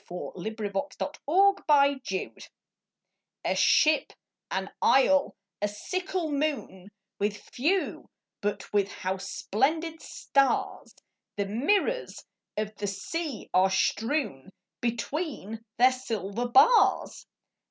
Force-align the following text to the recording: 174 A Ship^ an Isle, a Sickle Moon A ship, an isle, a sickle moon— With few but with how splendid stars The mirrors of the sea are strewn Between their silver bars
174 0.07 0.39
A 0.39 0.39
Ship^ 0.41 1.09
an 1.29 1.29
Isle, 1.29 1.77
a 2.01 2.07
Sickle 2.47 2.59
Moon 3.11 3.39
A 3.45 3.53
ship, 3.53 4.11
an 4.49 4.71
isle, 4.81 5.35
a 5.61 5.67
sickle 5.67 6.31
moon— 6.31 6.87
With 7.19 7.37
few 7.37 8.09
but 8.41 8.73
with 8.73 8.87
how 8.91 9.17
splendid 9.17 10.01
stars 10.01 10.95
The 11.35 11.45
mirrors 11.45 12.25
of 12.57 12.73
the 12.77 12.87
sea 12.87 13.51
are 13.53 13.69
strewn 13.69 14.49
Between 14.81 15.63
their 15.77 15.91
silver 15.91 16.47
bars 16.47 17.27